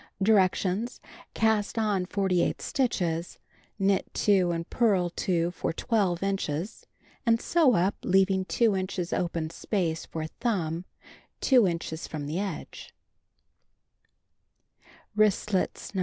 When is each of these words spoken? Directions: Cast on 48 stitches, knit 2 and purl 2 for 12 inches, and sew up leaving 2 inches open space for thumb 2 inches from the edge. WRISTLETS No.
Directions: 0.23 0.99
Cast 1.35 1.77
on 1.77 2.07
48 2.07 2.59
stitches, 2.59 3.37
knit 3.77 4.11
2 4.15 4.49
and 4.49 4.67
purl 4.67 5.11
2 5.11 5.51
for 5.51 5.71
12 5.71 6.23
inches, 6.23 6.87
and 7.23 7.39
sew 7.39 7.75
up 7.75 7.93
leaving 8.03 8.43
2 8.45 8.75
inches 8.75 9.13
open 9.13 9.51
space 9.51 10.07
for 10.07 10.25
thumb 10.25 10.85
2 11.41 11.67
inches 11.67 12.07
from 12.07 12.25
the 12.25 12.39
edge. 12.39 12.95
WRISTLETS 15.15 15.93
No. 15.93 15.99